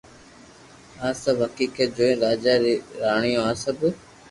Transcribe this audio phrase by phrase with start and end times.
[1.05, 3.79] آ سب حقيقت جوئين راجا ري راڻيو آ سب